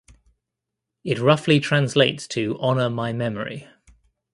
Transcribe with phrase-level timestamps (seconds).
[1.03, 3.67] It roughly translates to honor my memory.